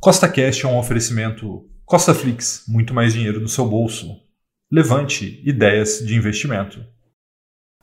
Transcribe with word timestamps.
Costa 0.00 0.28
Cash 0.28 0.62
é 0.62 0.68
um 0.68 0.78
oferecimento 0.78 1.68
Costa 1.84 2.14
Flix, 2.14 2.62
muito 2.68 2.94
mais 2.94 3.14
dinheiro 3.14 3.40
no 3.40 3.48
seu 3.48 3.66
bolso. 3.66 4.16
Levante 4.70 5.42
ideias 5.44 5.98
de 5.98 6.14
investimento. 6.14 6.86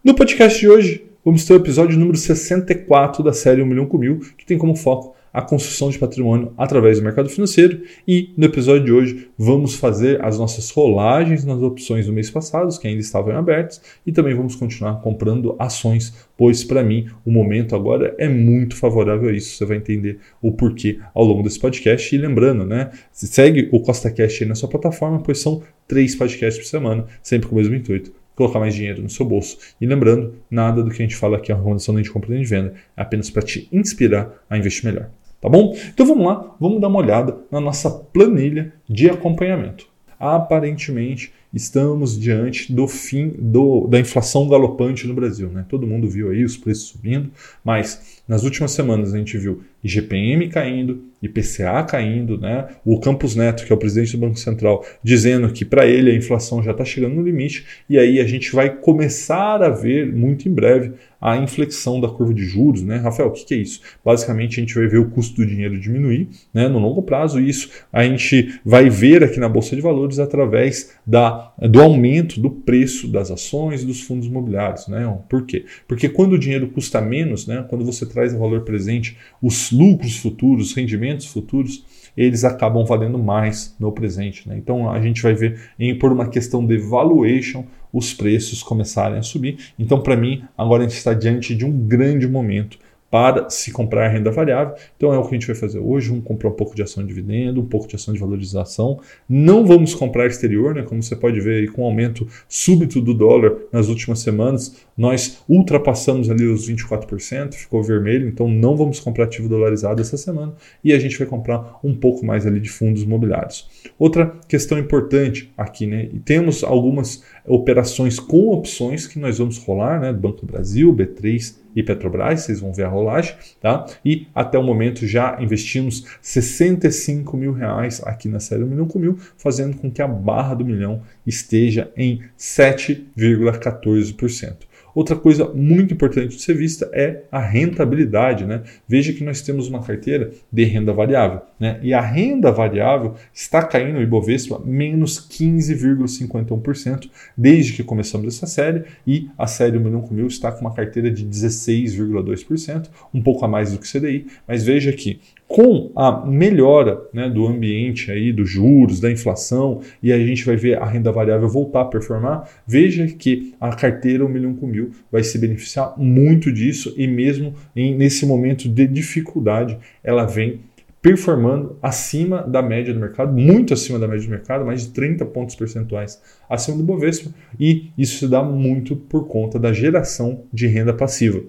No 0.01 0.15
podcast 0.15 0.57
de 0.57 0.69
hoje, 0.69 1.05
vamos 1.25 1.43
ter 1.43 1.51
o 1.51 1.57
episódio 1.57 1.99
número 1.99 2.17
64 2.17 3.21
da 3.21 3.33
série 3.33 3.61
1 3.61 3.65
milhão 3.65 3.85
com 3.85 3.97
mil, 3.97 4.19
que 4.37 4.45
tem 4.45 4.57
como 4.57 4.77
foco 4.77 5.13
a 5.35 5.41
construção 5.41 5.89
de 5.89 5.99
patrimônio 5.99 6.53
através 6.57 6.97
do 6.97 7.03
mercado 7.03 7.27
financeiro. 7.27 7.81
E 8.07 8.33
no 8.37 8.45
episódio 8.45 8.85
de 8.85 8.91
hoje 8.93 9.27
vamos 9.37 9.75
fazer 9.75 10.23
as 10.23 10.39
nossas 10.39 10.71
rolagens 10.71 11.43
nas 11.43 11.61
opções 11.61 12.05
do 12.05 12.13
mês 12.13 12.31
passado, 12.31 12.79
que 12.79 12.87
ainda 12.87 13.01
estavam 13.01 13.35
abertas, 13.35 13.81
e 14.07 14.13
também 14.13 14.33
vamos 14.33 14.55
continuar 14.55 15.01
comprando 15.01 15.53
ações, 15.59 16.15
pois 16.37 16.63
para 16.63 16.81
mim 16.81 17.07
o 17.25 17.31
momento 17.31 17.75
agora 17.75 18.15
é 18.17 18.29
muito 18.29 18.77
favorável 18.77 19.29
a 19.29 19.33
isso. 19.33 19.57
Você 19.57 19.65
vai 19.65 19.75
entender 19.75 20.19
o 20.41 20.53
porquê 20.53 20.99
ao 21.13 21.25
longo 21.25 21.43
desse 21.43 21.59
podcast. 21.59 22.15
E 22.15 22.17
lembrando, 22.17 22.65
né? 22.65 22.91
Segue 23.11 23.67
o 23.73 23.81
Costa 23.81 24.09
Cash 24.09 24.41
aí 24.41 24.47
na 24.47 24.55
sua 24.55 24.69
plataforma, 24.69 25.19
pois 25.19 25.39
são 25.39 25.61
três 25.85 26.15
podcasts 26.15 26.63
por 26.63 26.69
semana, 26.69 27.05
sempre 27.21 27.49
com 27.49 27.55
o 27.55 27.57
mesmo 27.57 27.75
intuito 27.75 28.13
colocar 28.35 28.59
mais 28.59 28.75
dinheiro 28.75 29.01
no 29.01 29.09
seu 29.09 29.25
bolso. 29.25 29.57
E 29.79 29.85
lembrando, 29.85 30.35
nada 30.51 30.83
do 30.83 30.89
que 30.89 31.01
a 31.01 31.05
gente 31.05 31.15
fala 31.15 31.37
aqui 31.37 31.51
é 31.51 31.55
uma 31.55 31.59
recomendação 31.59 31.93
nem 31.93 32.03
de 32.03 32.11
compra 32.11 32.31
nem 32.31 32.41
de 32.41 32.49
venda, 32.49 32.73
é 32.95 33.01
apenas 33.01 33.29
para 33.29 33.41
te 33.41 33.69
inspirar 33.71 34.43
a 34.49 34.57
investir 34.57 34.85
melhor. 34.85 35.09
Tá 35.45 35.49
bom? 35.49 35.77
Então 35.93 36.07
vamos 36.07 36.25
lá, 36.25 36.55
vamos 36.59 36.81
dar 36.81 36.87
uma 36.87 36.97
olhada 36.97 37.37
na 37.51 37.59
nossa 37.59 37.87
planilha 37.87 38.73
de 38.89 39.07
acompanhamento. 39.11 39.85
Aparentemente, 40.19 41.31
estamos 41.53 42.19
diante 42.19 42.73
do 42.73 42.87
fim 42.87 43.31
do, 43.37 43.85
da 43.85 43.99
inflação 43.99 44.49
galopante 44.49 45.05
no 45.05 45.13
Brasil. 45.13 45.49
Né? 45.49 45.63
Todo 45.69 45.85
mundo 45.85 46.09
viu 46.09 46.31
aí 46.31 46.43
os 46.43 46.57
preços 46.57 46.87
subindo, 46.87 47.29
mas 47.63 48.23
nas 48.27 48.43
últimas 48.43 48.71
semanas 48.71 49.13
a 49.13 49.19
gente 49.19 49.37
viu 49.37 49.61
IGPM 49.83 50.49
caindo, 50.49 51.03
IPCA 51.25 51.83
caindo, 51.83 52.37
né? 52.39 52.67
o 52.85 52.99
Campos 52.99 53.35
Neto, 53.35 53.65
que 53.65 53.71
é 53.71 53.75
o 53.75 53.79
presidente 53.79 54.17
do 54.17 54.19
Banco 54.19 54.39
Central, 54.39 54.85
dizendo 55.03 55.49
que 55.51 55.65
para 55.65 55.85
ele 55.85 56.11
a 56.11 56.15
inflação 56.15 56.61
já 56.63 56.71
está 56.71 56.85
chegando 56.85 57.15
no 57.15 57.23
limite, 57.23 57.65
e 57.89 57.97
aí 57.97 58.19
a 58.19 58.25
gente 58.25 58.53
vai 58.53 58.69
começar 58.69 59.61
a 59.61 59.69
ver 59.69 60.11
muito 60.13 60.47
em 60.47 60.53
breve 60.53 60.93
a 61.25 61.37
inflexão 61.37 61.99
da 61.99 62.07
curva 62.07 62.33
de 62.35 62.43
juros, 62.43 62.83
né? 62.83 62.97
Rafael, 62.97 63.29
o 63.29 63.31
que, 63.31 63.45
que, 63.45 63.53
é 63.55 63.57
isso? 63.57 63.81
Basicamente, 64.03 64.59
a 64.59 64.61
gente 64.61 64.75
vai 64.75 64.85
ver 64.87 64.99
o 64.99 65.09
custo 65.09 65.35
do 65.37 65.45
dinheiro 65.45 65.79
diminuir 65.79 66.29
né, 66.53 66.67
no 66.67 66.77
longo 66.77 67.01
prazo, 67.01 67.39
e 67.39 67.49
isso 67.49 67.69
a 67.91 68.03
gente 68.03 68.59
vai 68.63 68.91
ver 68.91 69.23
aqui 69.23 69.39
na 69.39 69.49
Bolsa 69.49 69.75
de 69.75 69.81
Valores 69.81 70.19
através 70.19 70.93
da, 71.05 71.51
do 71.57 71.81
aumento 71.81 72.39
do 72.39 72.51
preço 72.51 73.07
das 73.07 73.31
ações 73.31 73.81
e 73.81 73.85
dos 73.87 74.01
fundos 74.01 74.27
imobiliários. 74.27 74.87
Né? 74.87 75.17
Por 75.27 75.47
quê? 75.47 75.65
Porque 75.87 76.09
quando 76.09 76.33
o 76.33 76.39
dinheiro 76.39 76.67
custa 76.67 77.01
menos, 77.01 77.47
né, 77.47 77.65
quando 77.67 77.83
você 77.83 78.05
traz 78.05 78.33
o 78.33 78.37
valor 78.37 78.61
presente, 78.61 79.17
os 79.41 79.71
lucros 79.71 80.17
futuros, 80.17 80.67
os 80.67 80.73
rendimentos 80.75 81.14
futuros, 81.23 81.85
eles 82.17 82.43
acabam 82.43 82.85
valendo 82.85 83.17
mais 83.17 83.75
no 83.79 83.91
presente. 83.91 84.47
Né? 84.47 84.57
Então 84.57 84.89
a 84.89 85.01
gente 85.01 85.21
vai 85.21 85.33
ver, 85.33 85.69
em, 85.79 85.97
por 85.97 86.11
uma 86.11 86.27
questão 86.27 86.65
de 86.65 86.77
valuation, 86.77 87.65
os 87.93 88.13
preços 88.13 88.61
começarem 88.61 89.17
a 89.17 89.21
subir. 89.21 89.57
Então, 89.79 90.01
para 90.01 90.17
mim, 90.17 90.43
agora 90.57 90.83
a 90.83 90.87
gente 90.87 90.97
está 90.97 91.13
diante 91.13 91.55
de 91.55 91.65
um 91.65 91.71
grande 91.71 92.27
momento 92.27 92.77
para 93.15 93.49
se 93.49 93.71
comprar 93.71 94.09
renda 94.09 94.29
variável. 94.29 94.75
Então 94.97 95.13
é 95.13 95.17
o 95.17 95.21
que 95.21 95.29
a 95.29 95.39
gente 95.39 95.47
vai 95.47 95.55
fazer 95.55 95.79
hoje. 95.79 96.09
Vamos 96.09 96.25
comprar 96.25 96.49
um 96.49 96.53
pouco 96.53 96.75
de 96.75 96.83
ação 96.83 97.01
de 97.01 97.07
dividendo, 97.07 97.61
um 97.61 97.65
pouco 97.65 97.87
de 97.87 97.95
ação 97.95 98.13
de 98.13 98.19
valorização. 98.19 98.99
Não 99.29 99.65
vamos 99.65 99.95
comprar 99.95 100.27
exterior, 100.27 100.75
né? 100.75 100.81
Como 100.81 101.01
você 101.01 101.15
pode 101.15 101.39
ver 101.39 101.61
aí, 101.61 101.67
com 101.69 101.83
o 101.83 101.85
aumento 101.85 102.27
súbito 102.49 102.99
do 102.99 103.13
dólar 103.13 103.55
nas 103.71 103.87
últimas 103.87 104.19
semanas, 104.19 104.75
nós 104.97 105.41
ultrapassamos 105.47 106.29
ali 106.29 106.45
os 106.45 106.69
24%, 106.69 107.53
ficou 107.53 107.81
vermelho, 107.81 108.27
então 108.27 108.49
não 108.49 108.75
vamos 108.75 108.99
comprar 108.99 109.23
ativo 109.23 109.47
dolarizado 109.47 110.01
essa 110.01 110.17
semana 110.17 110.53
e 110.83 110.91
a 110.91 110.99
gente 110.99 111.17
vai 111.17 111.25
comprar 111.25 111.79
um 111.81 111.95
pouco 111.95 112.25
mais 112.25 112.45
ali 112.45 112.59
de 112.59 112.69
fundos 112.69 113.03
imobiliários. 113.03 113.69
Outra 113.97 114.33
questão 114.45 114.77
importante 114.77 115.53
aqui, 115.57 115.87
né? 115.87 116.09
E 116.13 116.19
temos 116.19 116.65
algumas 116.65 117.23
operações 117.47 118.19
com 118.19 118.49
opções 118.49 119.07
que 119.07 119.17
nós 119.17 119.37
vamos 119.37 119.57
rolar, 119.57 120.01
né? 120.01 120.11
Banco 120.11 120.45
do 120.45 120.51
Brasil, 120.51 120.93
B3 120.93 121.63
e 121.75 121.83
Petrobras, 121.83 122.41
vocês 122.41 122.59
vão 122.59 122.73
ver 122.73 122.83
a 122.83 122.89
rolagem, 122.89 123.35
tá? 123.59 123.85
E 124.03 124.27
até 124.33 124.57
o 124.57 124.63
momento 124.63 125.05
já 125.05 125.37
investimos 125.39 126.05
65 126.21 127.35
mil 127.35 127.51
reais 127.51 128.01
aqui 128.03 128.29
na 128.29 128.39
série 128.39 128.63
1 128.63 128.67
milhão 128.67 128.87
com 128.87 128.97
mil, 128.97 129.19
fazendo 129.37 129.75
com 129.77 129.91
que 129.91 130.01
a 130.01 130.07
barra 130.07 130.55
do 130.55 130.63
milhão 130.63 131.01
esteja 131.25 131.91
em 131.97 132.21
7,14%. 132.37 134.55
Outra 134.95 135.15
coisa 135.17 135.51
muito 135.53 135.93
importante 135.93 136.37
de 136.37 136.41
ser 136.41 136.53
vista 136.55 136.89
é 136.93 137.23
a 137.29 137.39
rentabilidade. 137.39 138.45
Né? 138.45 138.63
Veja 138.87 139.11
que 139.11 139.25
nós 139.25 139.41
temos 139.41 139.67
uma 139.67 139.83
carteira 139.83 140.31
de 140.49 140.63
renda 140.63 140.93
variável. 140.93 141.41
Né? 141.59 141.77
E 141.83 141.93
a 141.93 141.99
renda 141.99 142.49
variável 142.49 143.15
está 143.33 143.61
caindo, 143.61 143.99
o 143.99 144.01
Ibovespa, 144.01 144.61
menos 144.63 145.19
15,51% 145.29 147.09
desde 147.37 147.73
que 147.73 147.83
começamos 147.83 148.35
essa 148.35 148.47
série. 148.47 148.85
E 149.05 149.29
a 149.37 149.45
série 149.47 149.77
1 149.77 149.81
milhão 149.81 150.01
com 150.01 150.13
mil 150.13 150.27
está 150.27 150.49
com 150.49 150.61
uma 150.61 150.73
carteira 150.73 151.11
de 151.11 151.25
16,2%, 151.25 152.87
um 153.13 153.21
pouco 153.21 153.43
a 153.43 153.47
mais 153.49 153.73
do 153.73 153.79
que 153.79 153.85
o 153.85 153.91
CDI. 153.91 154.27
Mas 154.47 154.63
veja 154.63 154.93
que 154.93 155.19
com 155.47 155.91
a 155.95 156.25
melhora 156.25 157.01
né, 157.13 157.29
do 157.29 157.45
ambiente 157.45 158.11
aí, 158.11 158.33
dos 158.33 158.49
juros, 158.49 158.99
da 158.99 159.11
inflação, 159.11 159.81
e 160.01 160.11
a 160.11 160.17
gente 160.17 160.43
vai 160.45 160.55
ver 160.55 160.81
a 160.81 160.85
renda 160.85 161.11
variável 161.11 161.47
voltar 161.47 161.81
a 161.81 161.85
performar, 161.85 162.49
veja 162.65 163.07
que 163.07 163.53
a 163.59 163.75
carteira 163.75 164.25
1 164.25 164.29
milhão 164.29 164.55
com 164.55 164.65
mil 164.65 164.84
vai 165.11 165.23
se 165.23 165.37
beneficiar 165.37 165.93
muito 165.97 166.51
disso 166.51 166.93
e 166.97 167.07
mesmo 167.07 167.53
em, 167.75 167.95
nesse 167.95 168.25
momento 168.25 168.67
de 168.67 168.87
dificuldade, 168.87 169.77
ela 170.03 170.25
vem 170.25 170.61
performando 171.05 171.77
acima 171.83 172.41
da 172.41 172.63
média 172.63 172.91
do 172.91 172.99
mercado, 172.99 173.31
muito 173.31 173.75
acima 173.75 173.99
da 173.99 174.07
média 174.07 174.25
do 174.25 174.31
mercado, 174.31 174.65
mais 174.65 174.87
de 174.87 174.87
30 174.87 175.23
pontos 175.27 175.55
percentuais 175.55 176.19
acima 176.49 176.77
do 176.77 176.83
Bovespa, 176.83 177.29
e 177.59 177.91
isso 177.95 178.17
se 178.17 178.27
dá 178.27 178.41
muito 178.41 178.95
por 178.95 179.27
conta 179.27 179.59
da 179.59 179.71
geração 179.71 180.45
de 180.51 180.65
renda 180.65 180.93
passiva. 180.93 181.43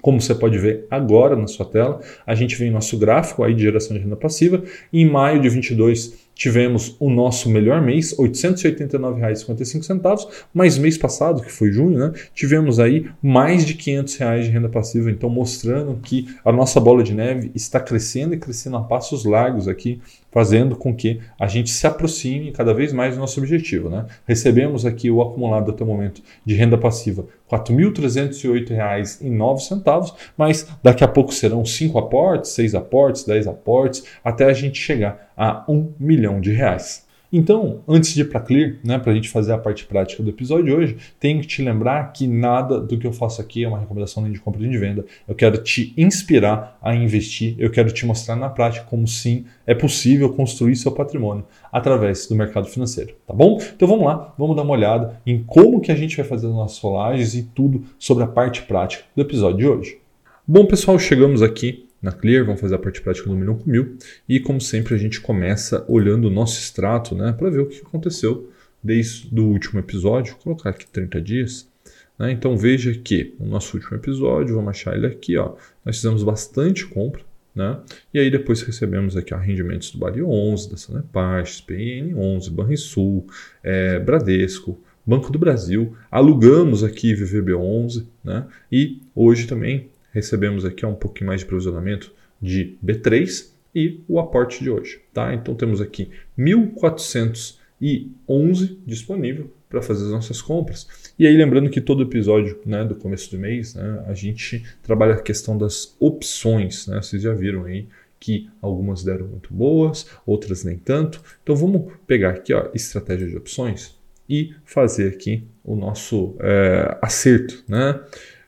Como 0.00 0.20
você 0.20 0.34
pode 0.34 0.56
ver 0.56 0.86
agora 0.90 1.36
na 1.36 1.46
sua 1.46 1.66
tela, 1.66 2.00
a 2.26 2.34
gente 2.34 2.56
vem 2.56 2.70
nosso 2.70 2.96
gráfico 2.96 3.42
aí 3.42 3.52
de 3.52 3.64
geração 3.64 3.96
de 3.96 4.02
renda 4.02 4.16
passiva. 4.16 4.62
Em 4.92 5.04
maio 5.04 5.40
de 5.42 5.48
22 5.48 6.25
tivemos 6.36 6.94
o 7.00 7.08
nosso 7.08 7.48
melhor 7.48 7.80
mês, 7.80 8.12
R$ 8.12 8.28
889,55, 8.28 10.28
mas 10.52 10.76
mês 10.76 10.98
passado, 10.98 11.40
que 11.42 11.50
foi 11.50 11.72
junho, 11.72 11.98
né, 11.98 12.12
tivemos 12.34 12.78
aí 12.78 13.08
mais 13.22 13.64
de 13.64 13.72
500 13.72 14.16
reais 14.16 14.44
de 14.44 14.50
renda 14.50 14.68
passiva, 14.68 15.10
então 15.10 15.30
mostrando 15.30 15.98
que 16.02 16.28
a 16.44 16.52
nossa 16.52 16.78
bola 16.78 17.02
de 17.02 17.14
neve 17.14 17.50
está 17.54 17.80
crescendo 17.80 18.34
e 18.34 18.38
crescendo 18.38 18.76
a 18.76 18.82
passos 18.82 19.24
largos 19.24 19.66
aqui, 19.66 19.98
fazendo 20.30 20.76
com 20.76 20.94
que 20.94 21.20
a 21.40 21.46
gente 21.46 21.70
se 21.70 21.86
aproxime 21.86 22.52
cada 22.52 22.74
vez 22.74 22.92
mais 22.92 23.14
do 23.14 23.20
nosso 23.20 23.40
objetivo. 23.40 23.88
Né? 23.88 24.04
Recebemos 24.26 24.84
aqui 24.84 25.10
o 25.10 25.22
acumulado 25.22 25.70
até 25.70 25.82
o 25.82 25.86
momento 25.86 26.20
de 26.44 26.54
renda 26.54 26.76
passiva 26.76 27.24
R$ 27.50 27.58
4.308,09, 27.58 30.12
mas 30.36 30.68
daqui 30.82 31.02
a 31.02 31.08
pouco 31.08 31.32
serão 31.32 31.64
5 31.64 31.98
aportes, 31.98 32.50
6 32.50 32.74
aportes, 32.74 33.24
10 33.24 33.46
aportes, 33.46 34.04
até 34.22 34.44
a 34.44 34.52
gente 34.52 34.78
chegar 34.78 35.25
a 35.36 35.64
1 35.68 35.94
milhão 35.98 36.40
de 36.40 36.52
reais. 36.52 37.06
Então, 37.32 37.80
antes 37.88 38.14
de 38.14 38.20
ir 38.20 38.26
para 38.26 38.40
Clear, 38.40 38.76
né, 38.84 38.98
para 38.98 39.12
a 39.12 39.14
gente 39.14 39.28
fazer 39.28 39.52
a 39.52 39.58
parte 39.58 39.84
prática 39.84 40.22
do 40.22 40.30
episódio 40.30 40.64
de 40.66 40.72
hoje, 40.72 40.96
tenho 41.18 41.40
que 41.40 41.46
te 41.46 41.62
lembrar 41.62 42.12
que 42.12 42.26
nada 42.26 42.80
do 42.80 42.96
que 42.96 43.06
eu 43.06 43.12
faço 43.12 43.40
aqui 43.40 43.64
é 43.64 43.68
uma 43.68 43.78
recomendação 43.78 44.22
nem 44.22 44.32
de 44.32 44.38
compra 44.38 44.60
nem 44.60 44.70
de 44.70 44.78
venda. 44.78 45.04
Eu 45.26 45.34
quero 45.34 45.58
te 45.58 45.92
inspirar 45.96 46.78
a 46.80 46.94
investir, 46.94 47.56
eu 47.58 47.70
quero 47.70 47.90
te 47.90 48.06
mostrar 48.06 48.36
na 48.36 48.48
prática 48.48 48.86
como 48.88 49.06
sim 49.08 49.44
é 49.66 49.74
possível 49.74 50.32
construir 50.32 50.76
seu 50.76 50.92
patrimônio 50.92 51.44
através 51.72 52.26
do 52.26 52.34
mercado 52.34 52.68
financeiro, 52.68 53.14
tá 53.26 53.34
bom? 53.34 53.58
Então 53.74 53.88
vamos 53.88 54.06
lá, 54.06 54.32
vamos 54.38 54.56
dar 54.56 54.62
uma 54.62 54.72
olhada 54.72 55.20
em 55.26 55.42
como 55.42 55.80
que 55.80 55.90
a 55.90 55.96
gente 55.96 56.16
vai 56.16 56.24
fazer 56.24 56.46
as 56.46 56.54
nossas 56.54 56.78
rolagens 56.78 57.34
e 57.34 57.42
tudo 57.42 57.84
sobre 57.98 58.22
a 58.24 58.28
parte 58.28 58.62
prática 58.62 59.04
do 59.14 59.22
episódio 59.22 59.58
de 59.58 59.66
hoje. 59.66 59.98
Bom, 60.46 60.64
pessoal, 60.64 60.96
chegamos 60.98 61.42
aqui 61.42 61.85
na 62.06 62.12
Clear, 62.12 62.44
vamos 62.44 62.60
fazer 62.60 62.76
a 62.76 62.78
parte 62.78 63.00
prática 63.00 63.28
no 63.28 63.36
milhão 63.36 63.58
com 63.58 63.68
mil. 63.68 63.98
E 64.28 64.38
como 64.38 64.60
sempre, 64.60 64.94
a 64.94 64.98
gente 64.98 65.20
começa 65.20 65.84
olhando 65.88 66.26
o 66.28 66.30
nosso 66.30 66.60
extrato 66.60 67.16
né, 67.16 67.32
para 67.32 67.50
ver 67.50 67.60
o 67.60 67.66
que 67.66 67.80
aconteceu 67.80 68.48
desde 68.82 69.28
o 69.38 69.44
último 69.44 69.80
episódio. 69.80 70.34
Vou 70.34 70.42
colocar 70.42 70.70
aqui 70.70 70.86
30 70.86 71.20
dias. 71.20 71.68
Né? 72.16 72.30
Então 72.30 72.56
veja 72.56 72.94
que 72.94 73.34
o 73.40 73.44
nosso 73.44 73.76
último 73.76 73.96
episódio, 73.96 74.54
vamos 74.54 74.70
achar 74.70 74.96
ele 74.96 75.06
aqui, 75.06 75.36
ó, 75.36 75.56
nós 75.84 75.96
fizemos 75.96 76.22
bastante 76.22 76.86
compra. 76.86 77.22
Né? 77.52 77.76
E 78.14 78.20
aí 78.20 78.30
depois 78.30 78.62
recebemos 78.62 79.16
aqui 79.16 79.34
ó, 79.34 79.38
rendimentos 79.38 79.90
do 79.90 79.98
Bari 79.98 80.22
11, 80.22 80.70
da 80.70 80.76
Sanepar, 80.76 81.44
PN 81.66 82.14
11, 82.14 82.50
Banrisul, 82.50 83.26
é, 83.64 83.98
Bradesco, 83.98 84.78
Banco 85.04 85.32
do 85.32 85.38
Brasil, 85.38 85.96
alugamos 86.10 86.82
aqui 86.82 87.14
VVB 87.14 87.54
11, 87.54 88.08
né? 88.24 88.44
E 88.72 89.00
hoje 89.14 89.46
também 89.46 89.88
recebemos 90.16 90.64
aqui 90.64 90.84
um 90.86 90.94
pouquinho 90.94 91.26
mais 91.26 91.42
de 91.42 91.46
provisionamento 91.46 92.10
de 92.40 92.78
B3 92.82 93.50
e 93.74 94.00
o 94.08 94.18
aporte 94.18 94.64
de 94.64 94.70
hoje. 94.70 95.02
Tá? 95.12 95.34
Então 95.34 95.54
temos 95.54 95.82
aqui 95.82 96.08
1.411 96.38 98.78
disponível 98.86 99.52
para 99.68 99.82
fazer 99.82 100.06
as 100.06 100.12
nossas 100.12 100.40
compras. 100.40 100.88
E 101.18 101.26
aí 101.26 101.36
lembrando 101.36 101.68
que 101.68 101.82
todo 101.82 102.02
episódio 102.02 102.58
né, 102.64 102.82
do 102.82 102.94
começo 102.94 103.30
do 103.30 103.38
mês 103.38 103.74
né, 103.74 104.04
a 104.06 104.14
gente 104.14 104.64
trabalha 104.82 105.16
a 105.16 105.20
questão 105.20 105.58
das 105.58 105.94
opções. 106.00 106.86
Né? 106.86 107.02
Vocês 107.02 107.20
já 107.20 107.34
viram 107.34 107.64
aí 107.64 107.86
que 108.18 108.48
algumas 108.62 109.04
deram 109.04 109.26
muito 109.26 109.52
boas, 109.52 110.06
outras 110.24 110.64
nem 110.64 110.78
tanto. 110.78 111.20
Então 111.42 111.54
vamos 111.54 111.92
pegar 112.06 112.30
aqui, 112.30 112.54
ó, 112.54 112.70
estratégia 112.72 113.28
de 113.28 113.36
opções 113.36 113.94
e 114.26 114.54
fazer 114.64 115.08
aqui 115.08 115.44
o 115.62 115.76
nosso 115.76 116.34
é, 116.40 116.96
acerto, 117.02 117.62
né? 117.68 118.00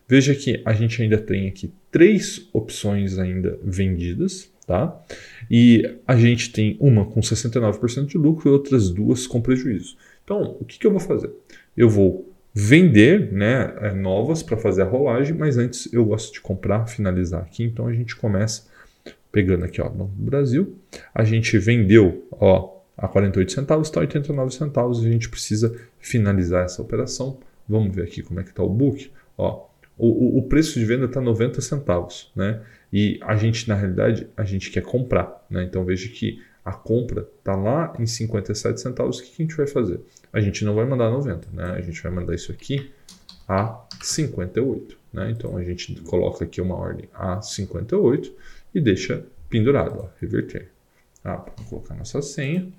Veja 0.08 0.34
que 0.34 0.62
a 0.64 0.72
gente 0.72 1.02
ainda 1.02 1.18
tem 1.18 1.46
aqui 1.48 1.70
três 1.90 2.48
opções 2.52 3.18
ainda 3.18 3.58
vendidas, 3.62 4.50
tá? 4.66 4.98
E 5.50 5.98
a 6.06 6.16
gente 6.16 6.50
tem 6.50 6.76
uma 6.80 7.04
com 7.04 7.20
69% 7.20 8.06
de 8.06 8.16
lucro 8.16 8.48
e 8.48 8.52
outras 8.52 8.90
duas 8.90 9.26
com 9.26 9.40
prejuízo. 9.40 9.96
Então, 10.24 10.56
o 10.58 10.64
que, 10.64 10.78
que 10.78 10.86
eu 10.86 10.90
vou 10.90 11.00
fazer? 11.00 11.30
Eu 11.76 11.88
vou 11.88 12.32
vender 12.54 13.32
né, 13.32 13.72
é, 13.80 13.92
novas 13.92 14.42
para 14.42 14.56
fazer 14.56 14.82
a 14.82 14.84
rolagem, 14.84 15.36
mas 15.36 15.56
antes 15.56 15.92
eu 15.92 16.04
gosto 16.04 16.32
de 16.32 16.40
comprar, 16.40 16.86
finalizar 16.86 17.42
aqui. 17.42 17.62
Então 17.62 17.86
a 17.86 17.92
gente 17.92 18.16
começa 18.16 18.66
pegando 19.30 19.64
aqui 19.64 19.80
ó, 19.80 19.88
no 19.88 20.06
Brasil. 20.06 20.76
A 21.14 21.22
gente 21.22 21.56
vendeu 21.58 22.26
ó, 22.32 22.78
a 22.96 23.06
48 23.06 23.52
centavos, 23.52 23.88
está 23.88 24.00
89 24.00 24.52
centavos. 24.52 24.98
A 24.98 25.08
gente 25.08 25.28
precisa 25.28 25.74
finalizar 26.00 26.64
essa 26.64 26.82
operação. 26.82 27.38
Vamos 27.68 27.94
ver 27.94 28.02
aqui 28.02 28.22
como 28.22 28.40
é 28.40 28.42
que 28.42 28.50
está 28.50 28.62
o 28.62 28.68
book. 28.68 29.10
Ó, 29.36 29.67
o, 29.98 30.38
o 30.38 30.42
preço 30.44 30.78
de 30.78 30.84
venda 30.84 31.06
está 31.06 31.20
90 31.20 31.60
centavos, 31.60 32.30
né? 32.34 32.62
E 32.92 33.18
a 33.22 33.36
gente, 33.36 33.68
na 33.68 33.74
realidade, 33.74 34.28
a 34.36 34.44
gente 34.44 34.70
quer 34.70 34.82
comprar, 34.82 35.44
né? 35.50 35.64
Então 35.64 35.84
veja 35.84 36.08
que 36.08 36.42
a 36.64 36.72
compra 36.72 37.28
está 37.38 37.56
lá 37.56 37.92
em 37.98 38.06
57 38.06 38.80
centavos. 38.80 39.18
O 39.18 39.22
que, 39.22 39.30
que 39.30 39.42
a 39.42 39.46
gente 39.46 39.56
vai 39.56 39.66
fazer? 39.66 40.00
A 40.32 40.40
gente 40.40 40.64
não 40.64 40.74
vai 40.74 40.84
mandar 40.84 41.10
90, 41.10 41.48
né? 41.52 41.72
A 41.72 41.80
gente 41.80 42.02
vai 42.02 42.12
mandar 42.12 42.34
isso 42.34 42.52
aqui 42.52 42.92
a 43.48 43.84
58, 44.00 44.96
né? 45.12 45.30
Então 45.30 45.56
a 45.56 45.64
gente 45.64 45.94
coloca 46.02 46.44
aqui 46.44 46.60
uma 46.60 46.76
ordem 46.76 47.08
a 47.12 47.40
58 47.40 48.32
e 48.74 48.80
deixa 48.80 49.24
pendurado, 49.48 49.98
ó, 49.98 50.08
reverter. 50.20 50.70
Ah, 51.24 51.38
colocar 51.68 51.94
nossa 51.94 52.22
senha, 52.22 52.70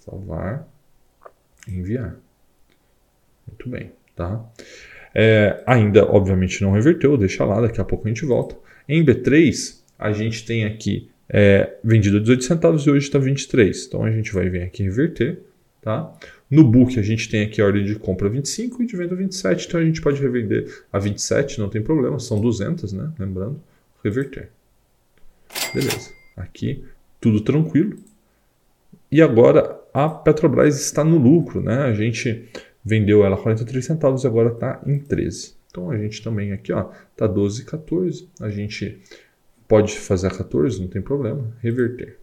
salvar, 0.00 0.68
enviar. 1.66 2.16
Muito 3.46 3.68
bem, 3.68 3.92
tá? 4.14 4.44
É, 5.14 5.62
ainda, 5.66 6.04
obviamente, 6.04 6.62
não 6.62 6.72
reverteu, 6.72 7.16
deixa 7.16 7.44
lá, 7.44 7.60
daqui 7.60 7.80
a 7.80 7.84
pouco 7.84 8.06
a 8.06 8.08
gente 8.08 8.24
volta. 8.24 8.56
Em 8.88 9.04
B3, 9.04 9.78
a 9.98 10.12
gente 10.12 10.44
tem 10.44 10.64
aqui 10.64 11.10
é, 11.28 11.76
vendido 11.84 12.16
a 12.16 12.20
18 12.20 12.44
centavos 12.44 12.86
e 12.86 12.90
hoje 12.90 13.06
está 13.06 13.18
23. 13.18 13.86
Então 13.86 14.04
a 14.04 14.10
gente 14.10 14.32
vai 14.32 14.48
vir 14.48 14.62
aqui 14.62 14.82
reverter. 14.82 15.40
Tá? 15.80 16.12
No 16.50 16.64
book 16.64 16.98
a 16.98 17.02
gente 17.02 17.28
tem 17.28 17.42
aqui 17.42 17.60
a 17.60 17.64
ordem 17.64 17.84
de 17.84 17.94
compra 17.96 18.28
25 18.28 18.82
e 18.82 18.86
de 18.86 18.96
venda 18.96 19.14
27, 19.14 19.66
então 19.66 19.80
a 19.80 19.84
gente 19.84 20.00
pode 20.00 20.20
revender 20.20 20.84
a 20.92 20.98
27, 20.98 21.60
não 21.60 21.68
tem 21.68 21.82
problema, 21.82 22.18
são 22.18 22.40
200, 22.40 22.92
né? 22.92 23.12
Lembrando, 23.18 23.60
reverter. 24.02 24.48
Beleza. 25.74 26.10
Aqui 26.36 26.84
tudo 27.20 27.40
tranquilo. 27.40 27.96
E 29.10 29.22
agora 29.22 29.78
a 29.92 30.08
Petrobras 30.08 30.80
está 30.80 31.04
no 31.04 31.18
lucro, 31.18 31.62
né? 31.62 31.82
A 31.82 31.94
gente 31.94 32.48
vendeu 32.88 33.24
ela 33.24 33.36
a 33.36 33.38
43 33.38 33.84
centavos 33.84 34.24
e 34.24 34.26
agora 34.26 34.52
está 34.52 34.80
em 34.86 34.98
13. 34.98 35.54
Então 35.70 35.90
a 35.90 35.98
gente 35.98 36.22
também 36.22 36.52
aqui, 36.52 36.72
ó, 36.72 36.90
tá 37.14 37.26
12 37.26 37.62
e 37.62 37.64
14. 37.66 38.28
A 38.40 38.48
gente 38.48 38.98
pode 39.68 39.98
fazer 39.98 40.28
a 40.28 40.30
14, 40.30 40.80
não 40.80 40.88
tem 40.88 41.02
problema, 41.02 41.54
reverter. 41.60 42.18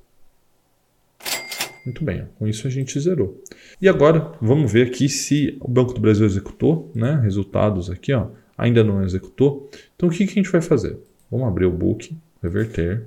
Muito 1.85 2.03
bem, 2.03 2.27
com 2.39 2.47
isso 2.47 2.65
a 2.65 2.69
gente 2.71 2.99
zerou. 2.99 3.43
E 3.79 3.87
agora 3.87 4.33
vamos 4.41 4.71
ver 4.71 4.87
aqui 4.87 5.07
se 5.07 5.55
o 5.61 5.67
Banco 5.67 5.93
do 5.93 6.01
Brasil 6.01 6.25
executou, 6.25 6.91
né? 6.95 7.19
Resultados 7.21 7.91
aqui, 7.91 8.11
ó, 8.11 8.29
ainda 8.57 8.83
não 8.83 9.03
executou. 9.03 9.69
Então 9.95 10.09
o 10.09 10.11
que, 10.11 10.25
que 10.25 10.31
a 10.31 10.41
gente 10.41 10.51
vai 10.51 10.61
fazer? 10.61 10.97
Vamos 11.29 11.47
abrir 11.47 11.67
o 11.67 11.71
book, 11.71 12.17
reverter, 12.41 13.05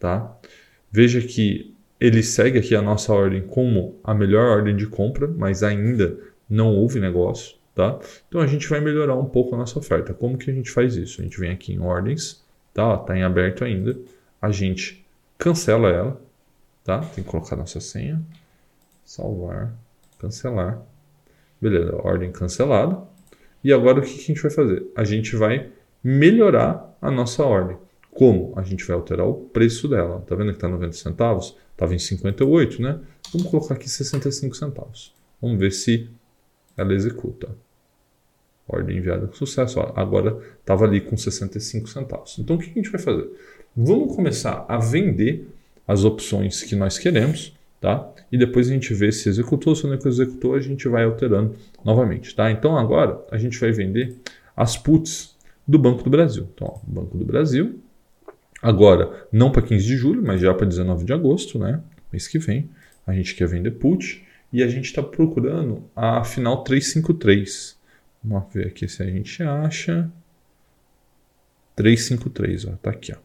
tá? 0.00 0.36
Veja 0.90 1.20
que 1.20 1.72
ele 2.00 2.24
segue 2.24 2.58
aqui 2.58 2.74
a 2.74 2.82
nossa 2.82 3.12
ordem 3.12 3.42
como 3.42 4.00
a 4.02 4.12
melhor 4.12 4.48
ordem 4.48 4.74
de 4.74 4.86
compra, 4.86 5.28
mas 5.28 5.62
ainda 5.62 6.18
não 6.48 6.74
houve 6.74 7.00
negócio, 7.00 7.56
tá? 7.74 7.98
Então 8.28 8.40
a 8.40 8.46
gente 8.46 8.68
vai 8.68 8.80
melhorar 8.80 9.16
um 9.16 9.26
pouco 9.26 9.54
a 9.54 9.58
nossa 9.58 9.78
oferta. 9.78 10.14
Como 10.14 10.38
que 10.38 10.50
a 10.50 10.54
gente 10.54 10.70
faz 10.70 10.96
isso? 10.96 11.20
A 11.20 11.24
gente 11.24 11.38
vem 11.38 11.50
aqui 11.50 11.72
em 11.72 11.80
ordens, 11.80 12.44
tá? 12.72 12.96
Tá 12.98 13.16
em 13.16 13.22
aberto 13.22 13.64
ainda. 13.64 13.96
A 14.40 14.50
gente 14.50 15.04
cancela 15.38 15.88
ela, 15.88 16.20
tá? 16.84 17.00
Tem 17.00 17.24
que 17.24 17.30
colocar 17.30 17.56
nossa 17.56 17.80
senha, 17.80 18.22
salvar, 19.04 19.74
cancelar. 20.18 20.80
Beleza, 21.60 21.96
ordem 21.96 22.30
cancelada. 22.30 23.02
E 23.64 23.72
agora 23.72 23.98
o 23.98 24.02
que 24.02 24.14
a 24.14 24.22
gente 24.22 24.40
vai 24.40 24.50
fazer? 24.50 24.86
A 24.94 25.04
gente 25.04 25.34
vai 25.34 25.70
melhorar 26.02 26.96
a 27.00 27.10
nossa 27.10 27.42
ordem. 27.44 27.76
Como? 28.12 28.52
A 28.56 28.62
gente 28.62 28.86
vai 28.86 28.96
alterar 28.96 29.26
o 29.26 29.34
preço 29.34 29.88
dela. 29.88 30.22
Tá 30.26 30.34
vendo 30.34 30.50
que 30.50 30.56
está 30.56 30.68
90 30.68 30.92
centavos? 30.92 31.56
Estava 31.72 31.94
em 31.94 31.98
58, 31.98 32.80
né? 32.80 33.00
Vamos 33.32 33.48
colocar 33.48 33.74
aqui 33.74 33.90
65 33.90 34.56
centavos. 34.56 35.14
Vamos 35.40 35.58
ver 35.58 35.72
se 35.72 36.08
ela 36.76 36.92
executa. 36.92 37.48
Ordem 38.68 38.98
enviada 38.98 39.26
com 39.26 39.34
sucesso. 39.34 39.78
Ó, 39.78 39.92
agora 39.94 40.38
estava 40.60 40.84
ali 40.84 41.00
com 41.00 41.16
65 41.16 41.88
centavos. 41.88 42.38
Então 42.38 42.56
o 42.56 42.58
que 42.58 42.70
a 42.70 42.74
gente 42.74 42.90
vai 42.90 43.00
fazer? 43.00 43.28
Vamos 43.76 44.14
começar 44.14 44.64
a 44.68 44.78
vender 44.78 45.48
as 45.86 46.04
opções 46.04 46.62
que 46.62 46.74
nós 46.74 46.98
queremos, 46.98 47.56
tá? 47.80 48.12
E 48.30 48.36
depois 48.36 48.68
a 48.68 48.72
gente 48.72 48.92
vê 48.92 49.12
se 49.12 49.28
executou, 49.28 49.74
se 49.76 49.86
não 49.86 49.94
executou, 49.94 50.54
a 50.54 50.60
gente 50.60 50.88
vai 50.88 51.04
alterando 51.04 51.54
novamente, 51.84 52.34
tá? 52.34 52.50
Então 52.50 52.76
agora 52.76 53.24
a 53.30 53.38
gente 53.38 53.58
vai 53.58 53.70
vender 53.70 54.16
as 54.56 54.76
puts 54.76 55.36
do 55.66 55.78
Banco 55.78 56.02
do 56.02 56.10
Brasil. 56.10 56.48
Então, 56.54 56.68
ó, 56.68 56.78
Banco 56.86 57.16
do 57.16 57.24
Brasil. 57.24 57.78
Agora, 58.60 59.26
não 59.30 59.52
para 59.52 59.62
15 59.62 59.86
de 59.86 59.96
julho, 59.96 60.22
mas 60.24 60.40
já 60.40 60.52
para 60.52 60.66
19 60.66 61.04
de 61.04 61.12
agosto, 61.12 61.58
né? 61.58 61.80
Mês 62.12 62.26
que 62.26 62.38
vem, 62.38 62.68
a 63.06 63.12
gente 63.12 63.34
quer 63.34 63.46
vender 63.46 63.72
put 63.72 64.25
e 64.52 64.62
a 64.62 64.68
gente 64.68 64.86
está 64.86 65.02
procurando 65.02 65.88
a 65.94 66.24
final 66.24 66.62
353. 66.62 67.76
Vamos 68.22 68.52
ver 68.52 68.68
aqui 68.68 68.88
se 68.88 69.02
a 69.02 69.06
gente 69.06 69.42
acha. 69.42 70.10
353, 71.74 72.64
ó, 72.66 72.72
tá 72.76 72.90
aqui, 72.90 73.12
ó. 73.12 73.18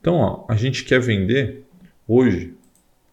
Então, 0.00 0.14
ó, 0.16 0.44
a 0.48 0.56
gente 0.56 0.84
quer 0.84 1.00
vender 1.00 1.64
hoje, 2.06 2.54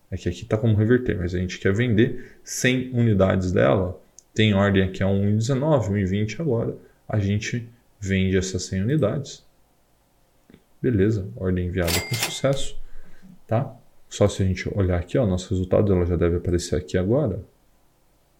é 0.09 0.17
que 0.17 0.27
aqui 0.27 0.43
está 0.43 0.57
como 0.57 0.75
reverter, 0.75 1.17
mas 1.17 1.35
a 1.35 1.37
gente 1.37 1.59
quer 1.59 1.73
vender 1.73 2.39
100 2.43 2.91
unidades 2.93 3.51
dela. 3.51 4.01
Tem 4.33 4.53
ordem 4.53 4.83
aqui 4.83 5.03
a 5.03 5.07
1,19, 5.07 5.89
1,20 5.89 6.39
agora. 6.39 6.75
A 7.07 7.19
gente 7.19 7.67
vende 7.99 8.37
essas 8.37 8.63
100 8.63 8.83
unidades. 8.83 9.45
Beleza, 10.81 11.29
ordem 11.35 11.67
enviada 11.67 11.99
com 12.01 12.15
sucesso, 12.15 12.77
tá? 13.45 13.75
Só 14.09 14.27
se 14.27 14.41
a 14.41 14.45
gente 14.45 14.69
olhar 14.77 14.99
aqui, 14.99 15.17
ó, 15.17 15.25
nosso 15.25 15.49
resultado 15.49 15.91
ela 15.93 16.05
já 16.05 16.15
deve 16.15 16.37
aparecer 16.37 16.75
aqui 16.75 16.97
agora. 16.97 17.41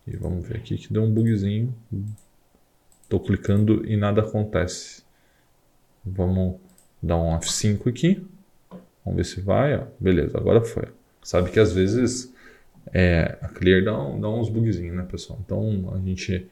E 0.05 0.15
vamos 0.15 0.47
ver 0.47 0.57
aqui 0.57 0.77
que 0.77 0.91
deu 0.91 1.03
um 1.03 1.11
bugzinho. 1.11 1.75
Estou 3.03 3.19
clicando 3.19 3.85
e 3.85 3.97
nada 3.97 4.21
acontece. 4.21 5.03
Vamos 6.05 6.55
dar 7.01 7.17
um 7.17 7.37
F5 7.37 7.89
aqui. 7.89 8.25
Vamos 9.03 9.17
ver 9.17 9.25
se 9.25 9.41
vai. 9.41 9.77
Ó. 9.77 9.83
Beleza, 9.99 10.37
agora 10.37 10.61
foi. 10.61 10.85
Sabe 11.21 11.51
que 11.51 11.59
às 11.59 11.73
vezes 11.73 12.33
é, 12.93 13.37
a 13.41 13.49
Clear 13.49 13.83
dá, 13.83 13.91
dá 13.91 14.29
uns 14.29 14.49
bugzinhos, 14.49 14.95
né, 14.95 15.05
pessoal? 15.09 15.39
Então 15.43 15.91
a 15.93 15.99
gente 15.99 16.47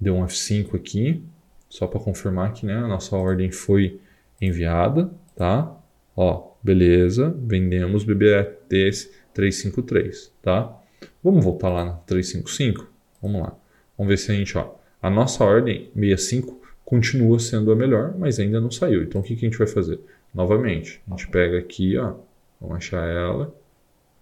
deu 0.00 0.14
um 0.14 0.24
F5 0.24 0.76
aqui, 0.76 1.22
só 1.68 1.86
para 1.86 2.00
confirmar 2.00 2.52
que 2.52 2.64
né, 2.64 2.76
a 2.76 2.86
nossa 2.86 3.16
ordem 3.16 3.50
foi 3.50 4.00
enviada, 4.40 5.10
tá? 5.34 5.76
Ó, 6.16 6.49
beleza, 6.62 7.34
vendemos 7.38 8.04
BBT 8.04 8.90
353, 9.34 10.32
tá? 10.42 10.76
Vamos 11.22 11.44
voltar 11.44 11.68
lá 11.68 11.84
na 11.84 11.92
355? 11.92 12.90
Vamos 13.22 13.42
lá. 13.42 13.56
Vamos 13.96 14.10
ver 14.10 14.16
se 14.16 14.32
a 14.32 14.34
gente, 14.34 14.56
ó, 14.56 14.74
a 15.02 15.10
nossa 15.10 15.44
ordem 15.44 15.90
65 15.94 16.60
continua 16.84 17.38
sendo 17.38 17.70
a 17.70 17.76
melhor, 17.76 18.16
mas 18.18 18.38
ainda 18.38 18.60
não 18.60 18.70
saiu. 18.70 19.02
Então 19.02 19.20
o 19.20 19.24
que, 19.24 19.36
que 19.36 19.46
a 19.46 19.48
gente 19.48 19.58
vai 19.58 19.66
fazer? 19.66 20.00
Novamente, 20.34 21.02
a 21.06 21.10
gente 21.10 21.28
pega 21.28 21.58
aqui, 21.58 21.96
ó, 21.96 22.14
vamos 22.60 22.76
achar 22.76 23.06
ela, 23.08 23.54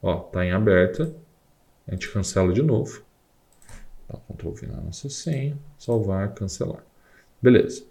ó, 0.02 0.16
tá 0.16 0.45
em 0.45 0.52
aberta, 0.52 1.14
a 1.87 1.92
gente 1.92 2.11
cancela 2.11 2.52
de 2.52 2.62
novo. 2.62 3.02
Dá 4.09 4.18
Ctrl 4.18 4.50
V 4.50 4.66
na 4.66 4.80
nossa 4.80 5.09
senha, 5.11 5.57
salvar, 5.78 6.35
cancelar. 6.35 6.85
Beleza. 7.42 7.85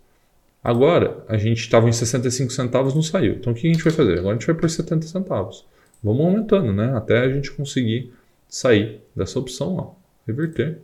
Agora, 0.67 1.23
a 1.29 1.37
gente 1.37 1.61
estava 1.61 1.87
em 1.87 1.93
65 1.93 2.51
centavos, 2.51 2.93
não 2.93 3.01
saiu. 3.01 3.35
Então, 3.35 3.53
o 3.53 3.55
que 3.55 3.69
a 3.69 3.71
gente 3.71 3.81
vai 3.81 3.93
fazer? 3.93 4.19
Agora 4.19 4.35
a 4.35 4.37
gente 4.37 4.47
vai 4.47 4.53
por 4.53 4.69
70 4.69 5.07
centavos. 5.07 5.65
Vamos 6.03 6.25
aumentando, 6.25 6.73
né? 6.73 6.91
Até 6.93 7.19
a 7.19 7.29
gente 7.29 7.53
conseguir 7.53 8.11
sair 8.49 8.99
dessa 9.15 9.39
opção, 9.39 9.77
ó. 9.77 9.93
Reverter. 10.27 10.81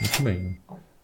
Muito 0.00 0.22
bem. 0.22 0.58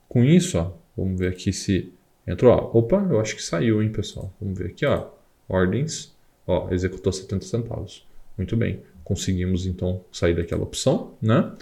Com 0.09 0.25
isso, 0.25 0.59
ó, 0.59 0.73
vamos 0.97 1.16
ver 1.21 1.28
aqui 1.28 1.52
se 1.52 1.92
entrou. 2.26 2.52
Ó. 2.52 2.78
Opa, 2.80 3.06
eu 3.09 3.21
acho 3.21 3.37
que 3.37 3.42
saiu, 3.44 3.80
hein, 3.80 3.92
pessoal. 3.92 4.35
Vamos 4.40 4.59
ver 4.59 4.71
aqui, 4.71 4.85
ó. 4.85 5.06
Ordens. 5.49 6.12
Ó, 6.44 6.68
executou 6.73 7.12
70 7.12 7.44
centavos. 7.44 8.04
Muito 8.37 8.56
bem. 8.56 8.80
Conseguimos, 9.04 9.66
então, 9.66 10.04
sair 10.11 10.35
daquela 10.35 10.64
opção, 10.64 11.14
né? 11.23 11.52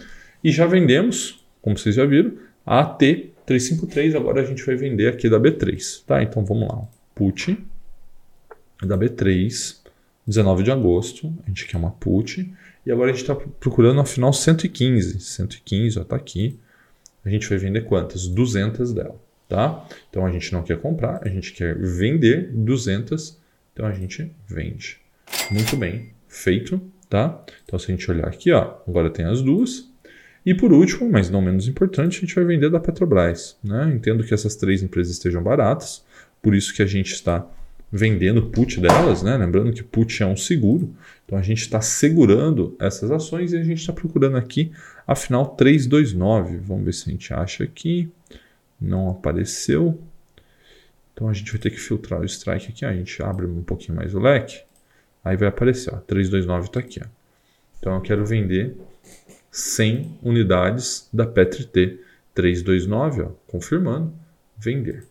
E 0.43 0.51
já 0.51 0.65
vendemos, 0.67 1.45
como 1.61 1.77
vocês 1.77 1.95
já 1.95 2.07
viram, 2.07 2.39
a 2.65 2.83
T 2.87 3.32
353, 3.47 4.15
agora 4.15 4.41
a 4.41 4.45
gente 4.45 4.65
vai 4.65 4.77
vender 4.77 5.09
aqui 5.09 5.29
da 5.29 5.39
B3, 5.39 6.05
tá? 6.07 6.23
Então 6.23 6.45
vamos 6.45 6.69
lá, 6.69 6.87
put, 7.15 7.59
da 8.83 8.97
B3, 8.97 9.77
19 10.27 10.63
de 10.63 10.71
agosto, 10.71 11.33
a 11.45 11.49
gente 11.49 11.67
quer 11.67 11.77
uma 11.77 11.91
put, 11.91 12.53
e 12.85 12.91
agora 12.91 13.11
a 13.11 13.13
gente 13.13 13.23
está 13.23 13.35
procurando 13.35 14.01
a 14.01 14.05
final 14.05 14.33
115. 14.33 15.21
115, 15.21 15.99
ó, 16.01 16.05
tá 16.05 16.17
aqui. 16.17 16.59
A 17.25 17.31
gente 17.31 17.49
vai 17.49 17.59
vender 17.59 17.83
quantas? 17.83 18.27
200 18.27 18.93
dela, 18.93 19.21
tá? 19.49 19.87
Então 20.11 20.27
a 20.27 20.33
gente 20.33 20.53
não 20.53 20.63
quer 20.63 20.79
comprar, 20.81 21.21
a 21.23 21.29
gente 21.29 21.53
quer 21.53 21.77
vender 21.79 22.51
200, 22.53 23.39
então 23.73 23.87
a 23.87 23.93
gente 23.93 24.33
vende. 24.49 25.01
Muito 25.51 25.77
bem, 25.77 26.11
feito, 26.27 26.81
tá? 27.09 27.45
Então 27.65 27.79
se 27.79 27.91
a 27.91 27.95
gente 27.95 28.11
olhar 28.11 28.27
aqui, 28.27 28.51
ó, 28.51 28.79
agora 28.87 29.11
tem 29.11 29.25
as 29.25 29.41
duas. 29.41 29.92
E 30.45 30.55
por 30.55 30.73
último, 30.73 31.09
mas 31.11 31.31
não 31.31 31.41
menos 31.41 31.69
importante, 31.69 32.19
a 32.19 32.21
gente 32.21 32.35
vai 32.35 32.45
vender 32.45 32.69
da 32.71 32.81
Petrobras, 32.81 33.57
né? 33.63 33.93
Entendo 33.95 34.25
que 34.25 34.35
essas 34.35 34.57
três 34.57 34.83
empresas 34.83 35.13
estejam 35.13 35.43
baratas, 35.43 36.05
por 36.41 36.55
isso 36.55 36.75
que 36.75 36.83
a 36.83 36.87
gente 36.87 37.13
está 37.13 37.47
vendendo 37.93 38.47
put 38.47 38.81
delas, 38.81 39.23
né? 39.23 39.37
Lembrando 39.37 39.73
que 39.73 39.83
put 39.83 40.23
é 40.23 40.27
um 40.27 40.37
seguro, 40.37 40.93
então 41.25 41.39
a 41.39 41.43
gente 41.43 41.61
está 41.61 41.81
segurando 41.81 42.75
essas 42.81 43.11
ações 43.11 43.53
e 43.53 43.59
a 43.59 43.63
gente 43.63 43.81
está 43.81 43.93
procurando 43.93 44.37
aqui 44.37 44.73
a 45.07 45.15
final 45.15 45.47
329. 45.47 46.59
Vamos 46.59 46.85
ver 46.85 46.95
se 46.95 47.09
a 47.09 47.13
gente 47.13 47.33
acha 47.33 47.65
aqui. 47.65 48.11
Não 48.81 49.11
apareceu. 49.11 50.01
Então 51.13 51.29
a 51.29 51.33
gente 51.33 51.53
vai 51.53 51.61
ter 51.61 51.71
que 51.71 51.79
filtrar 51.79 52.21
o 52.21 52.25
strike 52.25 52.69
aqui. 52.69 52.85
A 52.85 52.93
gente 52.93 53.23
abre 53.23 53.47
um 53.47 53.63
pouquinho 53.63 53.97
mais 53.97 54.15
o 54.15 54.19
leque. 54.19 54.63
Aí 55.25 55.37
vai 55.37 55.49
aparecer, 55.49 55.95
ó, 55.95 55.99
329 55.99 56.67
está 56.67 56.81
aqui. 56.81 57.01
Ó. 57.01 57.07
Então 57.79 57.95
eu 57.95 58.01
quero 58.01 58.25
vender 58.25 58.77
100 59.53 60.19
unidades 60.23 61.09
da 61.13 61.27
Petri 61.27 61.67
T 61.67 62.01
329, 62.35 63.23
ó, 63.23 63.29
confirmando, 63.47 64.13
vender. 64.59 65.05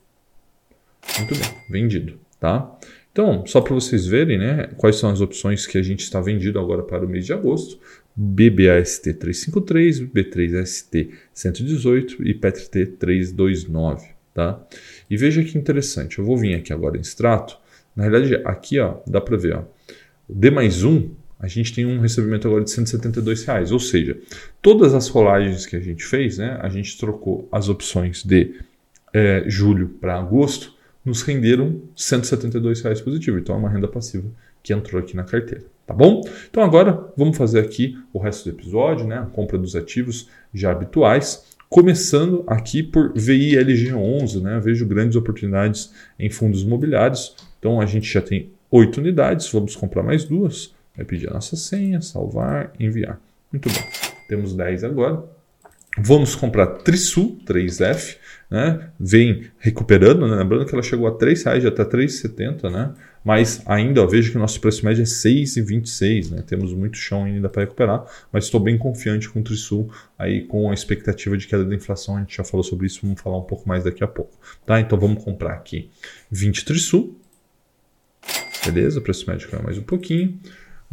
Muito 1.20 1.36
bem, 1.36 1.50
vendido, 1.70 2.20
tá? 2.40 2.78
Então, 3.12 3.46
só 3.46 3.62
para 3.62 3.76
vocês 3.76 4.08
verem, 4.08 4.38
né, 4.38 4.70
quais 4.78 4.96
são 4.96 5.12
as 5.12 5.22
opções 5.22 5.68
que 5.68 5.78
a 5.78 5.84
gente 5.84 6.00
está 6.00 6.20
vendido 6.20 6.60
agora 6.60 6.82
para 6.82 7.06
o 7.06 7.10
mês 7.10 7.26
de 7.26 7.34
agosto. 7.34 7.80
BBAST 8.16 9.14
353, 9.14 10.02
B3ST 10.02 11.12
118 11.34 12.28
e 12.28 12.34
PETRT 12.34 12.98
329, 12.98 14.08
tá? 14.34 14.62
E 15.10 15.16
veja 15.16 15.44
que 15.44 15.58
interessante, 15.58 16.20
eu 16.20 16.26
vou 16.26 16.38
vir 16.38 16.56
aqui 16.56 16.74
agora 16.74 16.98
em 16.98 17.02
extrato. 17.02 17.58
Na 17.96 18.04
realidade, 18.04 18.42
aqui 18.46 18.80
ó, 18.80 18.98
dá 19.08 19.22
para 19.22 19.38
ver, 19.38 19.56
ó, 19.56 19.64
D 20.28 20.50
mais 20.50 20.84
um, 20.84 21.10
a 21.42 21.48
gente 21.48 21.74
tem 21.74 21.86
um 21.86 22.00
recebimento 22.00 22.48
agora 22.48 22.64
de 22.64 22.70
172 22.70 23.44
reais, 23.44 23.72
ou 23.72 23.80
seja, 23.80 24.18
todas 24.62 24.94
as 24.94 25.08
rolagens 25.10 25.66
que 25.66 25.76
a 25.76 25.80
gente 25.80 26.06
fez, 26.06 26.38
né, 26.38 26.60
a 26.62 26.70
gente 26.70 26.96
trocou 26.98 27.50
as 27.52 27.68
opções 27.68 28.24
de 28.24 28.56
é, 29.12 29.44
julho 29.48 29.90
para 30.00 30.18
agosto 30.18 30.74
nos 31.04 31.24
renderam 31.24 31.82
172 31.96 32.82
reais 32.82 33.02
positivo. 33.02 33.40
Então 33.40 33.56
é 33.56 33.58
uma 33.58 33.70
renda 33.70 33.88
passiva 33.88 34.30
que 34.62 34.72
entrou 34.72 35.02
aqui 35.02 35.16
na 35.16 35.24
carteira, 35.24 35.66
tá 35.88 35.94
bom? 35.94 36.22
Então 36.50 36.64
agora 36.64 37.12
vamos 37.18 37.36
fazer 37.36 37.60
aqui 37.60 37.98
o 38.14 38.20
resto 38.20 38.50
do 38.50 38.56
episódio, 38.56 39.08
né? 39.08 39.18
A 39.18 39.26
compra 39.26 39.58
dos 39.58 39.76
ativos 39.76 40.30
já 40.54 40.72
habituais. 40.72 41.44
Começando 41.68 42.44
aqui 42.46 42.84
por 42.84 43.14
VILG11, 43.14 44.42
né? 44.42 44.60
Vejo 44.64 44.86
grandes 44.86 45.16
oportunidades 45.16 45.92
em 46.20 46.30
fundos 46.30 46.62
imobiliários. 46.62 47.36
Então 47.58 47.82
a 47.82 47.88
gente 47.88 48.12
já 48.12 48.22
tem 48.22 48.52
8 48.70 49.00
unidades, 49.00 49.52
vamos 49.52 49.76
comprar 49.76 50.04
mais 50.04 50.24
duas. 50.24 50.74
Vai 50.96 51.06
pedir 51.06 51.30
a 51.30 51.34
nossa 51.34 51.56
senha, 51.56 52.02
salvar, 52.02 52.74
enviar. 52.80 53.20
Muito 53.52 53.70
bem. 53.70 53.84
Temos 54.28 54.54
10 54.54 54.84
agora. 54.84 55.24
Vamos 55.98 56.36
comprar 56.36 56.68
Trisul 56.68 57.38
3F, 57.46 58.16
né? 58.50 58.90
Vem 58.98 59.52
recuperando, 59.60 60.26
né? 60.26 60.38
lembrando 60.38 60.66
que 60.66 60.74
ela 60.74 60.82
chegou 60.82 61.06
a 61.06 61.12
R$ 61.12 61.34
reais, 61.34 61.64
já 61.64 61.68
está 61.68 61.86
3,70, 61.86 62.72
né? 62.72 62.94
Mas 63.26 63.62
ainda 63.66 64.02
ó, 64.02 64.08
vejo 64.08 64.32
que 64.32 64.38
o 64.38 64.40
nosso 64.40 64.62
preço 64.62 64.86
médio 64.86 65.02
é 65.02 65.06
6,26, 65.06 66.32
né? 66.32 66.44
Temos 66.48 66.74
muito 66.74 66.96
chão 66.96 67.26
ainda 67.26 67.50
para 67.50 67.64
recuperar, 67.64 68.06
mas 68.32 68.46
estou 68.46 68.60
bem 68.62 68.78
confiante 68.78 69.30
com 69.30 69.42
o 69.42 69.44
Trisul 69.44 69.92
aí 70.18 70.46
com 70.46 70.72
a 70.72 70.74
expectativa 70.74 71.38
de 71.38 71.46
queda 71.46 71.66
da 71.66 71.76
inflação, 71.76 72.16
a 72.16 72.20
gente 72.22 72.38
já 72.38 72.44
falou 72.46 72.64
sobre 72.64 72.88
isso, 72.88 73.02
vamos 73.04 73.20
falar 73.20 73.38
um 73.38 73.44
pouco 73.44 73.68
mais 73.68 73.84
daqui 73.84 74.02
a 74.02 74.08
pouco, 74.08 74.32
tá? 74.66 74.80
Então 74.80 74.98
vamos 74.98 75.22
comprar 75.22 75.54
aqui 75.54 75.90
20 76.32 76.64
Trisul. 76.64 77.18
Beleza? 78.66 79.00
O 79.00 79.02
preço 79.02 79.30
médio 79.30 79.50
caiu 79.50 79.64
mais 79.64 79.78
um 79.78 79.84
pouquinho. 79.84 80.40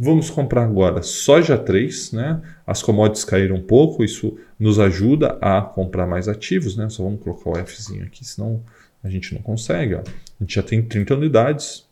Vamos 0.01 0.29
comprar 0.29 0.63
agora 0.63 1.03
soja 1.03 1.57
3, 1.57 2.13
né? 2.13 2.41
As 2.65 2.81
commodities 2.81 3.25
caíram 3.25 3.57
um 3.57 3.61
pouco, 3.61 4.01
isso 4.01 4.39
nos 4.57 4.79
ajuda 4.79 5.37
a 5.41 5.61
comprar 5.61 6.07
mais 6.07 6.29
ativos, 6.29 6.77
né? 6.77 6.87
Só 6.87 7.03
vamos 7.03 7.21
colocar 7.21 7.49
o 7.49 7.65
Fzinho 7.65 8.05
aqui, 8.05 8.23
senão 8.23 8.63
a 9.03 9.09
gente 9.09 9.33
não 9.33 9.41
consegue, 9.41 9.95
ó. 9.95 9.99
A 9.99 10.43
gente 10.43 10.55
já 10.55 10.63
tem 10.63 10.81
30 10.81 11.15
unidades. 11.15 11.85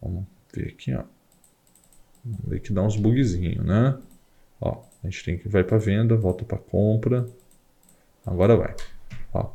Vamos 0.00 0.22
ver 0.54 0.68
aqui, 0.68 0.94
ó. 0.94 1.02
Vamos 2.24 2.40
ver 2.46 2.60
que 2.60 2.72
dá 2.72 2.80
uns 2.80 2.94
bugzinhos, 2.94 3.66
né? 3.66 3.98
Ó, 4.60 4.80
a 5.02 5.06
gente 5.08 5.24
tem 5.24 5.36
que 5.36 5.48
vai 5.48 5.64
para 5.64 5.78
venda, 5.78 6.14
volta 6.14 6.44
para 6.44 6.58
compra. 6.58 7.26
Agora 8.24 8.56
vai. 8.56 8.76
Ó. 9.34 9.50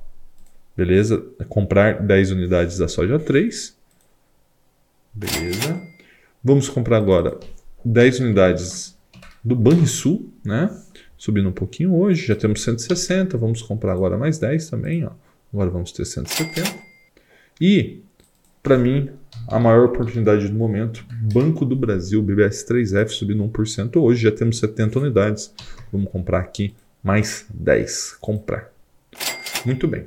Beleza? 0.75 1.25
Comprar 1.48 2.01
10 2.05 2.31
unidades 2.31 2.77
da 2.77 2.89
soja 2.89 3.17
3. 3.17 3.77
Beleza. 5.13 5.81
Vamos 6.43 6.67
comprar 6.67 6.98
agora 6.98 7.39
10 7.83 8.19
unidades 8.19 8.97
do 9.43 9.55
Banrisul, 9.55 10.31
né? 10.43 10.69
Subindo 11.17 11.49
um 11.49 11.53
pouquinho 11.53 11.95
hoje, 11.95 12.27
já 12.27 12.35
temos 12.35 12.63
160, 12.63 13.37
vamos 13.37 13.61
comprar 13.61 13.93
agora 13.93 14.17
mais 14.17 14.37
10 14.37 14.69
também, 14.69 15.05
ó. 15.05 15.11
Agora 15.53 15.69
vamos 15.69 15.91
ter 15.91 16.05
170. 16.05 16.73
E, 17.61 18.01
para 18.61 18.77
mim, 18.77 19.09
a 19.47 19.59
maior 19.59 19.85
oportunidade 19.85 20.47
do 20.47 20.55
momento, 20.55 21.05
Banco 21.33 21.65
do 21.65 21.75
Brasil, 21.75 22.23
BBS3F 22.23 23.09
subindo 23.09 23.43
1% 23.43 24.01
hoje, 24.01 24.23
já 24.23 24.31
temos 24.31 24.57
70 24.59 24.99
unidades. 24.99 25.53
Vamos 25.91 26.11
comprar 26.11 26.39
aqui 26.39 26.73
mais 27.03 27.45
10. 27.53 28.17
Comprar. 28.19 28.71
Muito 29.65 29.87
bem. 29.87 30.05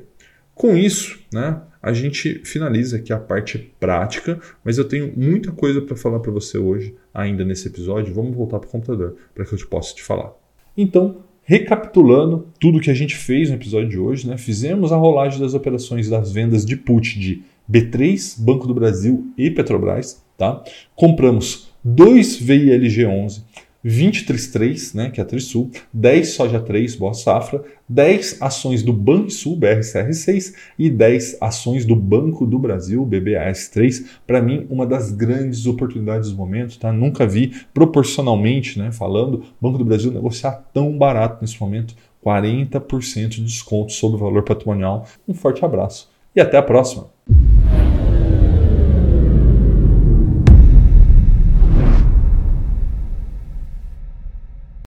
Com 0.56 0.74
isso, 0.74 1.18
né, 1.30 1.60
a 1.82 1.92
gente 1.92 2.40
finaliza 2.42 2.96
aqui 2.96 3.12
a 3.12 3.18
parte 3.18 3.58
prática, 3.78 4.40
mas 4.64 4.78
eu 4.78 4.88
tenho 4.88 5.12
muita 5.14 5.52
coisa 5.52 5.82
para 5.82 5.94
falar 5.94 6.18
para 6.18 6.32
você 6.32 6.56
hoje, 6.56 6.94
ainda 7.12 7.44
nesse 7.44 7.68
episódio. 7.68 8.14
Vamos 8.14 8.34
voltar 8.34 8.58
para 8.58 8.66
o 8.66 8.70
computador 8.70 9.16
para 9.34 9.44
que 9.44 9.52
eu 9.52 9.58
te 9.58 9.66
possa 9.66 9.94
te 9.94 10.02
falar. 10.02 10.32
Então, 10.74 11.18
recapitulando 11.42 12.48
tudo 12.58 12.80
que 12.80 12.90
a 12.90 12.94
gente 12.94 13.14
fez 13.14 13.50
no 13.50 13.56
episódio 13.56 13.90
de 13.90 13.98
hoje, 13.98 14.26
né, 14.26 14.38
fizemos 14.38 14.92
a 14.92 14.96
rolagem 14.96 15.38
das 15.38 15.52
operações 15.52 16.08
das 16.08 16.32
vendas 16.32 16.64
de 16.64 16.74
put 16.74 17.20
de 17.20 17.42
B3, 17.70 18.40
Banco 18.42 18.66
do 18.66 18.72
Brasil 18.72 19.30
e 19.36 19.50
Petrobras. 19.50 20.24
Tá? 20.38 20.64
Compramos 20.94 21.70
dois 21.84 22.40
VILG11 22.40 23.42
2033, 23.86 24.94
né, 24.94 25.10
que 25.10 25.20
é 25.20 25.22
a 25.22 25.26
Trisul, 25.26 25.70
10 25.92 26.30
Soja 26.30 26.58
3, 26.58 26.96
Boa 26.96 27.14
Safra, 27.14 27.62
10 27.88 28.42
ações 28.42 28.82
do 28.82 28.92
Banrisul, 28.92 29.56
BRCR6 29.56 30.54
e 30.76 30.90
10 30.90 31.38
ações 31.40 31.84
do 31.84 31.94
Banco 31.94 32.44
do 32.44 32.58
Brasil, 32.58 33.06
BBAS3. 33.06 34.04
Para 34.26 34.42
mim, 34.42 34.66
uma 34.68 34.84
das 34.84 35.12
grandes 35.12 35.66
oportunidades 35.66 36.32
do 36.32 36.36
momento, 36.36 36.78
tá? 36.80 36.92
Nunca 36.92 37.24
vi 37.24 37.52
proporcionalmente, 37.72 38.76
né, 38.76 38.90
falando, 38.90 39.44
Banco 39.60 39.78
do 39.78 39.84
Brasil 39.84 40.10
negociar 40.10 40.64
tão 40.74 40.98
barato 40.98 41.38
nesse 41.40 41.60
momento, 41.60 41.94
40% 42.24 43.28
de 43.28 43.44
desconto 43.44 43.92
sobre 43.92 44.16
o 44.16 44.20
valor 44.20 44.42
patrimonial. 44.42 45.06
Um 45.28 45.34
forte 45.34 45.64
abraço 45.64 46.10
e 46.34 46.40
até 46.40 46.56
a 46.56 46.62
próxima. 46.62 47.06